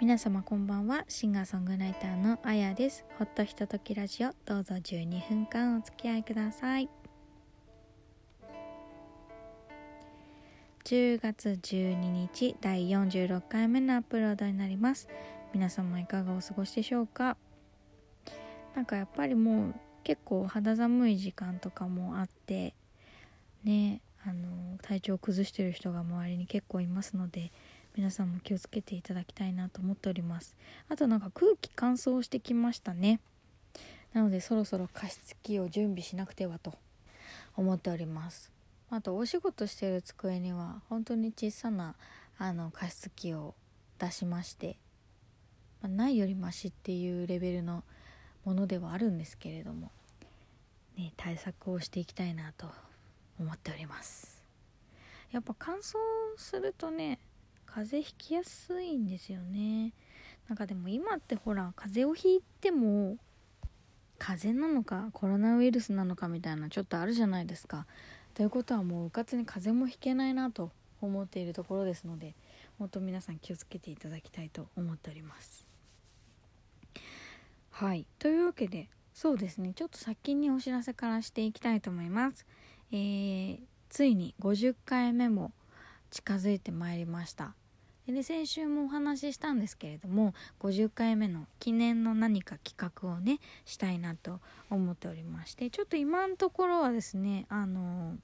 [0.00, 1.04] 皆様こんばんは。
[1.08, 3.04] シンガーソングライターのあやです。
[3.16, 4.30] ほっとひとときラジオ。
[4.44, 6.88] どうぞ12分間お付き合いください。
[10.84, 15.08] 10月12日第46回目のアップロードになります。
[15.54, 17.36] 皆様いかがお過ごしでしょうか？
[18.74, 22.74] なんかやっぱりもう結構肌寒い時間とかもあって
[23.62, 27.52] ねあの体調を崩してる人が周りに結構いますので
[27.96, 30.56] 皆さんも気をつけていただきたいなと思っております。
[30.88, 33.20] あとなんか空気乾燥してきましたね。
[34.12, 36.74] なのでそろそろ加湿器を準備しなくてはと
[37.56, 38.50] 思っております。
[38.90, 41.94] あとお仕事してる机には本当に小さな
[42.36, 43.54] あの加湿器を
[43.98, 44.76] 出しまして、
[45.80, 47.84] まあ、ないよりマシっていうレベルの
[48.44, 49.90] ものではあるんですけれども、
[50.96, 52.66] ね、対策をしていきたいなと
[53.38, 54.42] 思っております。
[55.30, 55.94] やっぱ乾燥
[56.36, 57.18] するとね
[57.74, 59.92] 風邪ひきやすいんですよね。
[60.48, 63.16] なんかでも今ってほら風邪をひいても
[64.16, 67.86] 風邪なのかコロナウイルスなのかみたいなちょっとあるじゃないですか。
[68.34, 72.36] ということはもううかつに風邪もひけないなと思っているところですので
[72.78, 75.66] 本当皆さん気をつけていただきたいと思っております。
[77.72, 78.06] はい。
[78.20, 79.72] というわけでそうですね。
[79.74, 82.46] ちょっと先にお知らせからしていきたいと思います。
[82.92, 85.50] えー、ついに50回目も
[86.12, 87.56] 近づいてまいりました。
[88.06, 98.16] で、ね、先週もお話ししたんですけれども50回目の記念の何か企画をねしたいなと思っておりましてちょっと今のところはですねあの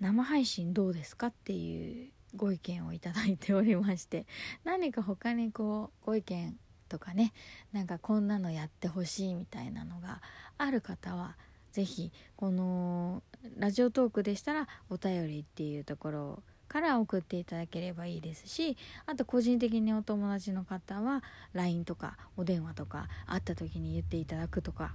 [0.00, 4.26] 生配信どうですかっていうご意見をいただいておりまして
[4.64, 6.56] 何か他にこうご意見
[6.88, 7.32] とかね
[7.72, 10.20] なんかこんなのやってほしいみたいなのが
[10.58, 11.36] ある方は
[11.72, 13.22] 是非この
[13.58, 21.22] ラジオトークでしたらお便りっていうところをから送っていただければいいですしあと個人的にお友達の方は
[21.52, 24.94] LINE とかお電話とか会った時に言っていただくとか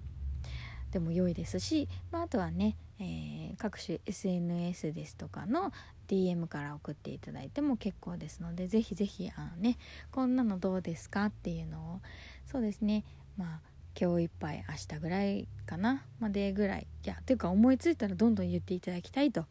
[0.91, 5.71] でも良いですし、まあ、あとはね、えー、各種 SNS ですとかの
[6.07, 9.77] DM から送っていただいても結構ですのでぜひぜひあのね
[10.11, 12.01] こんなのどうですかっていうのを
[12.45, 13.05] そうですね
[13.37, 19.45] まあ今日いっぱい明日ぐらいかなまでぐらいいやていうか思いついたらどんどん言っていただきたいと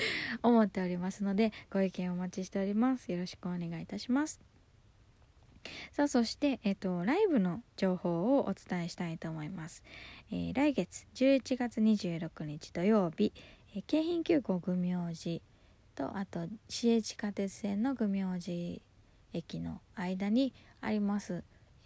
[0.42, 3.10] 思っておりますのでご意見お待ちしております。
[3.10, 4.40] よろしくお願いいたします。
[5.92, 9.82] さあそして、えっと、ライブの情報をお伝えしたいと思います、
[10.30, 13.32] えー、来月11月26日土曜日、
[13.74, 15.40] えー、京浜急行愚明寺
[15.94, 18.80] とあと市営地下鉄線の愚明寺
[19.32, 21.42] 駅の間にあります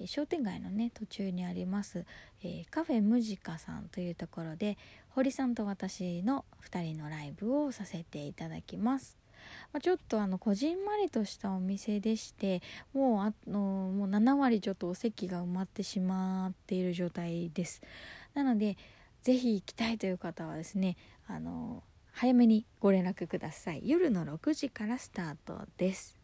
[0.07, 2.05] 商店街のね途中にあります、
[2.43, 4.79] えー、カフェムジカさんというところで
[5.11, 9.19] 堀さんと私の2人のライブをさせていただきます。
[9.73, 12.63] まあ、ちょっとあのこじんまりとしたお店でして
[12.95, 17.83] もうあのもう7割ちょっとお席が埋まってしまっている状態です。
[18.35, 18.77] なので
[19.23, 20.97] 是非行きたいという方はですね
[21.27, 21.83] あの
[22.13, 23.83] 早めにご連絡ください。
[23.85, 26.22] 夜の6時からスタートです。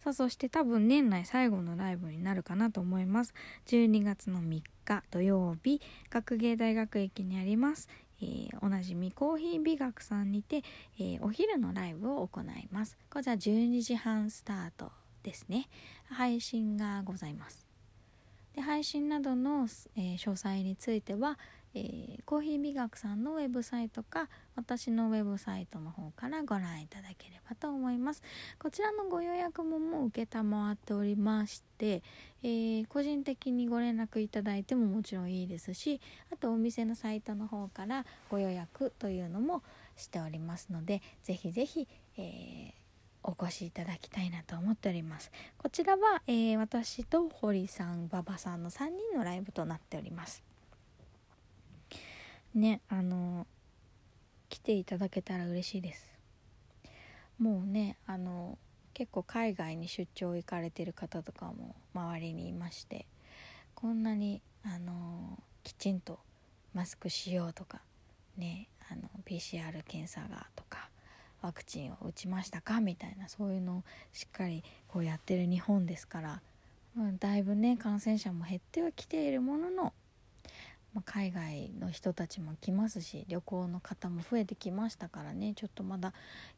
[0.00, 3.34] さあそして多分年内最後のライブになるかなと思います。
[3.66, 7.88] 12月の3日土曜日学芸大学駅にあります、
[8.20, 10.62] えー、おなじみコーヒー美学さんにて、
[10.98, 12.96] えー、お昼のライブを行います。
[13.10, 15.68] こちら12時半スタートですね。
[16.08, 17.66] 配信がございます。
[18.54, 21.38] で配信などの、えー、詳細については、
[21.78, 28.22] えー、コーヒー美学さんのウェブサイトか私のウェブサイトの方からご覧いただければと思います。
[28.58, 32.02] こちらのご予約ももう承っておりまして、
[32.42, 36.00] えー、個人的にご連絡いただいてももちろんいいですし
[36.32, 39.62] あとお店のサイトの方からご予約というのも
[39.98, 41.86] しておりますのでぜひぜひ、
[42.16, 42.86] えー
[43.28, 45.32] お越しいただきたいなと思っております。
[45.58, 50.44] こちらは、えー、私と堀さん馬場さんの3人のライブとなっております。
[52.56, 53.46] ねあの
[54.48, 56.16] 来ていただけたら嬉しいです。
[57.38, 58.58] もうねあの
[58.94, 63.04] 結構海外に出張行かれてる方とかも周りにいまして
[63.74, 66.18] こんなにあのきちんと
[66.72, 67.82] マスクしようとか
[68.38, 70.88] ねあの PCR 検査がとか
[71.42, 73.84] ワクチンを打ちましたかみたいなそういうのを
[74.14, 76.40] しっかりこうやってる日本ですから、
[76.96, 79.92] うん、だいぶね感染者も減ってはきているものの
[80.96, 85.52] まあ、海外の人たちも来ますし旅行の方も増えてきましたからね。
[85.54, 86.14] ちょっとまだ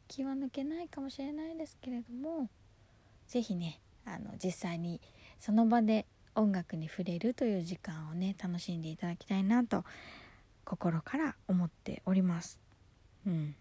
[0.07, 2.47] 気は抜けないかもしれないですけれども
[3.27, 5.01] 是非ねあの実際に
[5.41, 6.05] その場で
[6.35, 9.83] 音楽に触れるという時間をね楽しんでいただきたいなと
[10.63, 12.61] 心から思っております。
[13.27, 13.55] うん。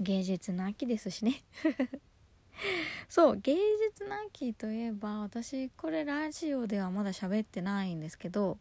[0.00, 1.42] 芸術の秋ですしね。
[3.10, 3.56] そう芸
[3.90, 8.56] 術の秋といえば私これラジオではまだ喋ってないんですけど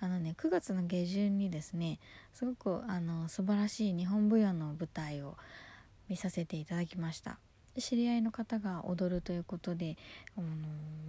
[0.00, 1.98] あのね9月の下旬にですね
[2.34, 5.36] すごくあの素晴らしい日本舞踊の舞台を
[6.08, 7.38] 見させていただきました。
[7.78, 9.98] 知り合いの方が踊るということで
[10.36, 10.46] あの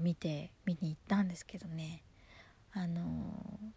[0.01, 2.01] 見て見に行ったんですけどね。
[2.74, 3.01] あの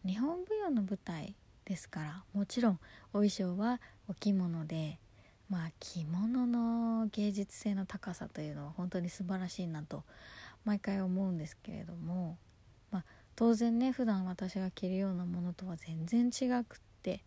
[0.05, 1.35] 日本舞踊の舞台
[1.65, 2.79] ですからもちろん
[3.13, 4.99] お衣装はお着物で
[5.49, 10.03] まあ着物の芸術性の高さというのは本当に素晴らしいなと
[10.65, 12.37] 毎回思うんですけれども、
[13.37, 17.23] 当然ね普段私が着るようなものとは全然違くって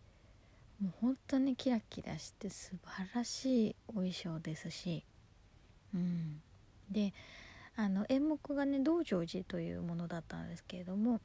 [0.80, 5.04] もう本当にキラキラして素晴らしいお衣装ですし、
[5.94, 6.40] うん、
[6.90, 7.12] で
[7.76, 11.20] あの演目がね「道成寺」というものだったんですけれども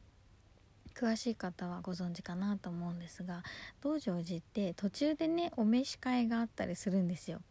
[0.96, 3.44] 詳しい方はご存知かなと思うんですが
[3.82, 7.42] 道成寺って途中でねお召し替えがあったりするんですよ。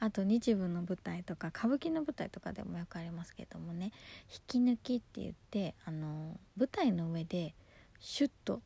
[0.00, 3.92] あと日舞の舞台とか歌舞伎の舞台とかでもよくありますけどもね
[4.50, 7.54] 引き抜きって言ってあの舞台の上で
[8.00, 8.60] シュッと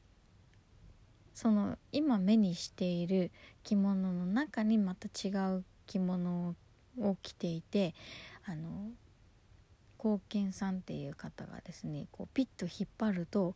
[1.34, 3.30] その今目にしている
[3.62, 6.54] 着物の中にまた違う着物
[7.00, 7.94] を着ていて
[8.44, 8.90] あの
[10.02, 13.54] 貢献さんっていう方がですねこうピッと引っ張ると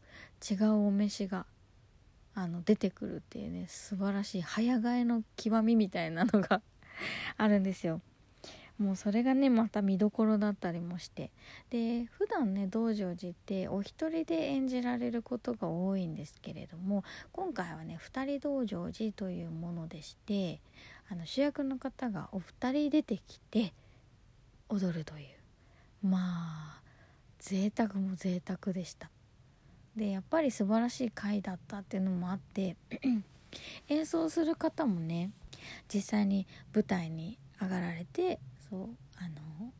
[0.48, 1.44] 違うお召しが
[2.34, 6.60] あの出てくるっていうね素晴らしい早替えの極みみたいなのが
[7.36, 8.00] あるんですよ。
[8.78, 11.30] もうそれがねまた見どころだったりもして。
[11.70, 17.02] で普段ね道成寺ってお一人で演じられることが多いんですけれども
[17.32, 20.60] 今回はね二人道成寺というものでして
[21.08, 23.72] あの主役の方がお二人出てきて
[24.68, 25.26] 踊るという。
[26.02, 26.18] ま
[26.78, 26.82] あ
[27.38, 29.10] 贅沢も贅沢でした。
[29.96, 32.76] でやっぱり素晴らしい回だったっていうのもあって
[33.88, 35.30] 演奏する方もね
[35.92, 38.80] 実際に舞台に上がられてそう
[39.16, 39.72] あの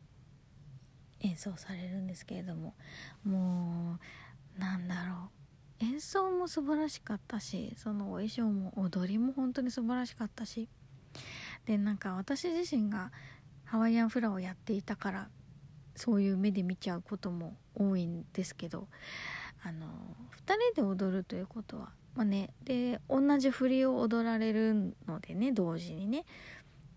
[1.21, 2.73] 演奏されるんですけれども
[3.23, 3.99] も
[4.57, 5.29] うなんだろう。
[5.79, 10.67] 演奏も素晴らしかったしそのお衣装も踊りも本当に素晴らしかったし。
[11.65, 13.11] でなんか私自身が
[13.65, 15.29] ハワイアンフラをやっていたから
[15.95, 18.87] そういう目で見ちゃうことも多いんですけど
[19.63, 19.87] あの
[20.45, 26.25] 2人で踊るということはまあねで同じ振りを踊られるのでね同時にね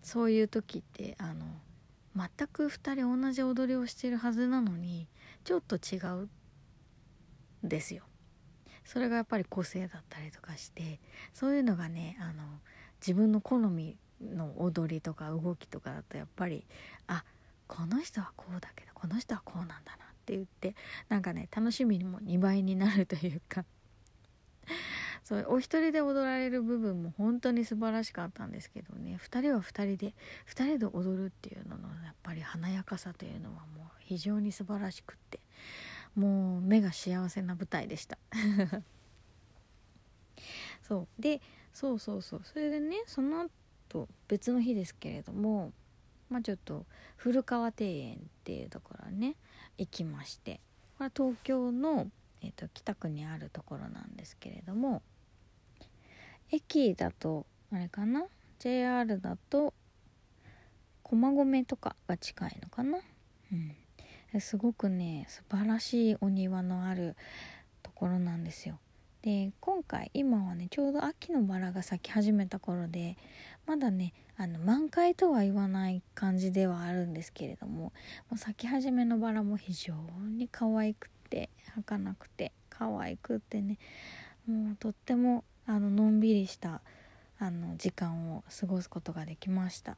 [0.01, 1.45] そういう時ってあの
[2.15, 5.07] 全く2人同じ踊りをしてるはずなのに
[5.43, 6.27] ちょっと違う
[7.65, 8.03] んですよ。
[8.83, 10.99] それがやっぱり個性だったりとかして
[11.33, 12.43] そういうのがねあの
[12.99, 16.65] 自分の好みの踊りとか動きとかだとやっぱり
[17.05, 17.23] あ
[17.67, 19.85] この人はこうだけどこの人はこうなんだなっ
[20.25, 20.75] て言って
[21.09, 23.63] なんかね楽しみにも2倍になるというか
[25.31, 29.17] そうお一人で踊られる部分も本当に素晴らしかったんですけどね。
[29.17, 30.13] 2人は2人で
[30.53, 35.39] 2人で踊るっていうののやっぱり華やかさというのはもう非常に素晴らしくって
[36.15, 38.17] もう目が幸せな舞台でした。
[40.83, 41.21] そう。
[41.21, 41.41] で
[41.71, 42.41] そうそうそう。
[42.43, 43.49] それでねその
[43.87, 45.71] 後別の日ですけれども
[46.29, 46.85] まあ、ちょっと
[47.15, 49.37] 古川庭園っていうところね
[49.77, 50.59] 行きまして。
[50.97, 52.11] これは東京の、
[52.41, 55.01] えーと、北区にあるところなんですけれども
[56.51, 58.25] 駅だとあれかな
[58.59, 59.73] ？JR だと
[61.03, 62.99] 駒込とかが近いのかな、
[64.33, 67.15] うん、すごくね素晴らしいお庭のある
[67.83, 68.79] ところなんですよ。
[69.21, 73.17] で今回今はねちょうど秋のバラが咲き始めた頃で
[73.67, 77.91] まだねあの満開とは言わない感じではあるんですけれどもも
[78.33, 79.93] う咲き始めのバラも非常
[80.35, 83.77] に可愛くて儚くて可愛くってね
[84.47, 86.81] もうとってもあののんびりした
[87.39, 89.97] あの時間を過ごすことができました。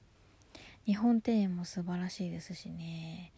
[0.85, 3.31] 日本庭園も素晴らしいですしね。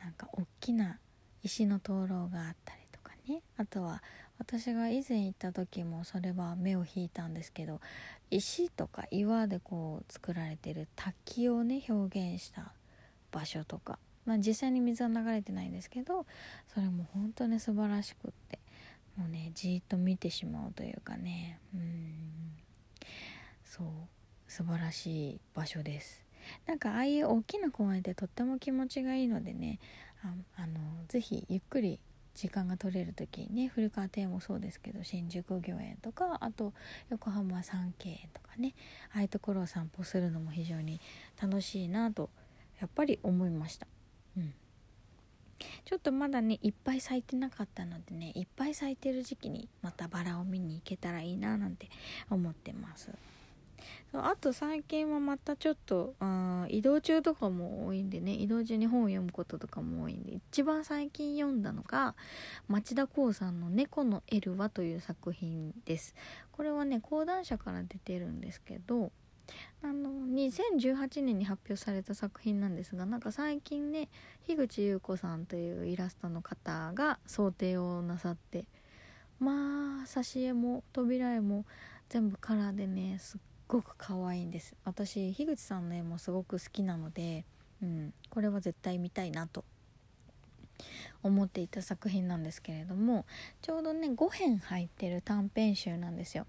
[0.00, 0.98] なんか大きな
[1.42, 3.42] 石の灯籠があったりとかね。
[3.56, 4.02] あとは
[4.38, 7.80] 私が以前行った時もそれは目を引いたんですけど
[8.30, 12.72] 石とか岩でこう作られてる滝をね表現した
[13.32, 16.26] 場所とか、まあ、実際に水は流れてないんですけど
[16.74, 18.58] それも本当に素晴らしくって。
[19.16, 21.58] もうねじっと見てしまうというかね。
[21.74, 22.52] うん。
[23.64, 23.86] そう。
[24.48, 26.24] 素晴らしい場所です。
[26.66, 29.78] なんかああいう大きな公園ってとっても気持ちがいいのでね。
[30.22, 30.32] あ
[30.62, 32.00] あのぜひゆっくり
[32.34, 36.74] 時間が取れる時にね古川庭園もそうですけど新宿御苑とかあと
[37.10, 38.74] 横浜三景とかね。
[39.14, 41.00] ああいうところを散歩するのも非常に
[41.40, 42.30] 楽しいなと
[42.80, 43.86] やっぱり思いました。
[44.36, 44.54] うん。
[45.86, 51.88] ちょっとまだねいっぱい咲いてなかったのでねいっぱい咲いてる時期にまたバラを見に行けたらいいななんて
[52.28, 53.12] 思ってます。
[54.12, 62.16] あと最近はまたちょっとあ移動中とかも多いんでね移動中に本を読むこととかも多いんで一番最近読んだのが
[62.66, 66.16] 町田光さんの「猫のエルワ」という作品です。
[66.50, 69.12] これはね講談社から出てるんですけど
[69.82, 74.08] あの2018年に発表された作品なんですがなんか最近ね
[74.46, 78.64] 樋口優子さんというイラストの方が想定をなさって
[79.38, 81.64] まあ挿絵も扉絵も
[82.08, 84.74] 全部カラーでねすっごく可愛いんです。
[84.84, 87.44] 私樋口さんの絵もすごく好きなので、
[87.82, 89.64] うん、これは絶対見たいなと。
[91.22, 93.24] 思っていた作品なんですけれども
[93.62, 96.46] ちょうどね5編入ってる短編集なんですよ。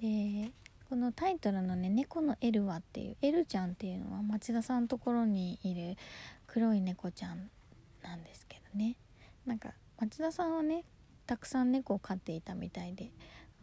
[0.00, 0.50] で
[0.88, 5.96] このタイトルのね「猫のエルワ」っていうエルちゃんっていうのは町田さんのところにいる
[6.46, 7.50] 黒い猫ちゃん
[8.02, 8.96] なんですけどね
[9.44, 10.84] なんか町田さんはね
[11.26, 13.10] たくさん猫を飼っていたみたいで、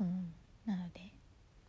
[0.01, 0.33] うん、
[0.65, 1.13] なので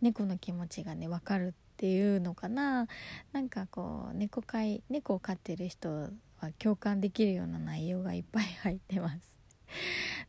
[0.01, 2.89] 猫の気持ちがね分かるっていうのかな
[3.33, 9.39] なんかこう猫飼い猫を飼ってる人は共感できるような内容がいっぱい入ってます。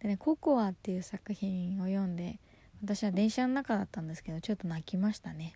[0.02, 2.40] でね「ココア」っていう作品を読んで
[2.86, 5.54] 私は電車の中だったんですけどちょっと泣きましたね。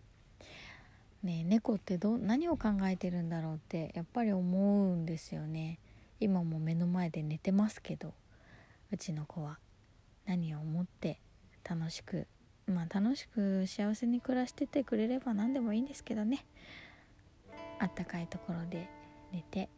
[1.22, 5.78] ね猫ってど何を考えてるんだろうってやっぱり思うんですよね。
[6.20, 8.14] 今も目の前で寝てますけど
[8.92, 9.60] うちの子は
[10.26, 11.20] 何を思って
[11.64, 12.26] 楽しく
[12.66, 16.44] まあ楽しく幸せに暮らしててくれれば何でもいいんですけどね
[17.78, 18.90] あったかいところで
[19.32, 19.70] 寝て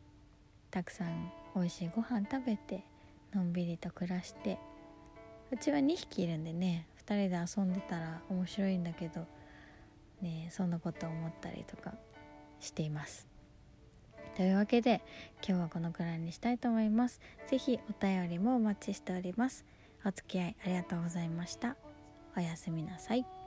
[0.71, 2.85] たくさん美味しいご飯食べて
[3.33, 4.57] のんびりと暮らして
[5.51, 9.27] うちは2匹いるんでね2人で遊んでたら面白いんだけど
[10.21, 11.93] ねそんなこと思ったりとか
[12.59, 13.27] しています。
[14.37, 15.01] というわけで
[15.45, 17.19] 今日はこのくらいにしたいと思います。
[17.47, 19.65] 是非お便りもお待ちしております。
[20.05, 21.75] お付き合いありがとうございました。
[22.37, 23.40] おやすみなさい。